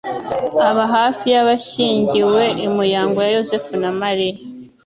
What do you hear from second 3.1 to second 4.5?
ya Yosefu na Mariya,